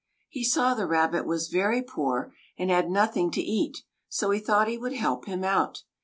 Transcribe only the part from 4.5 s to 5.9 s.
he would help him out.